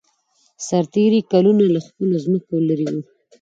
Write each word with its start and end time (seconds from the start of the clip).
سرتېري 0.67 1.21
کلونه 1.31 1.65
له 1.73 1.79
خپلو 1.87 2.15
ځمکو 2.25 2.53
لېرې 2.67 2.87
وو 2.93 3.01